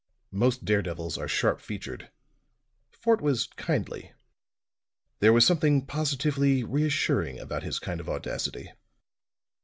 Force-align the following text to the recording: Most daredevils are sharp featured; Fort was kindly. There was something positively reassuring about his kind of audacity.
Most 0.31 0.65
daredevils 0.65 1.19
are 1.19 1.27
sharp 1.27 1.61
featured; 1.61 2.09
Fort 2.89 3.21
was 3.21 3.45
kindly. 3.55 4.13
There 5.19 5.31
was 5.31 5.45
something 5.45 5.85
positively 5.85 6.63
reassuring 6.63 7.37
about 7.37 7.61
his 7.61 7.77
kind 7.77 7.99
of 7.99 8.09
audacity. 8.09 8.71